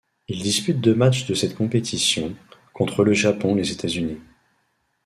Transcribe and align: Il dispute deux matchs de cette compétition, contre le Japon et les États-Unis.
Il 0.27 0.41
dispute 0.41 0.81
deux 0.81 0.95
matchs 0.95 1.27
de 1.27 1.35
cette 1.35 1.53
compétition, 1.53 2.35
contre 2.73 3.03
le 3.03 3.13
Japon 3.13 3.55
et 3.55 3.59
les 3.61 3.71
États-Unis. 3.71 4.17